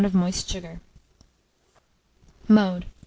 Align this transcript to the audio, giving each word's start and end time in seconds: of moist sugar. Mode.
of 0.05 0.13
moist 0.15 0.49
sugar. 0.49 0.81
Mode. 2.47 2.85